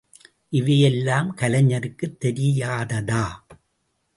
இவையெல்லாம் 0.49 1.29
கலைஞருக்குத் 1.37 2.17
தெரியாததா? 2.25 3.23